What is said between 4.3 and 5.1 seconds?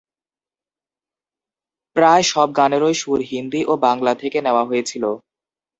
নেওয়া হয়েছিল।